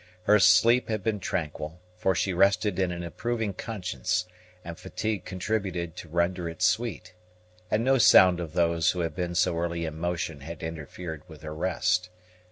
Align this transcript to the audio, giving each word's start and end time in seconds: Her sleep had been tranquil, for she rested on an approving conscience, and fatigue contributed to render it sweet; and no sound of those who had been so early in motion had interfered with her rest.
Her 0.23 0.39
sleep 0.39 0.89
had 0.89 1.03
been 1.03 1.19
tranquil, 1.19 1.79
for 1.95 2.15
she 2.15 2.33
rested 2.33 2.81
on 2.81 2.91
an 2.91 3.03
approving 3.03 3.53
conscience, 3.53 4.25
and 4.65 4.75
fatigue 4.79 5.25
contributed 5.25 5.95
to 5.97 6.09
render 6.09 6.49
it 6.49 6.63
sweet; 6.63 7.13
and 7.69 7.83
no 7.83 7.99
sound 7.99 8.39
of 8.39 8.53
those 8.53 8.89
who 8.89 9.01
had 9.01 9.15
been 9.15 9.35
so 9.35 9.55
early 9.59 9.85
in 9.85 9.95
motion 9.99 10.39
had 10.39 10.63
interfered 10.63 11.21
with 11.29 11.43
her 11.43 11.53
rest. 11.53 12.09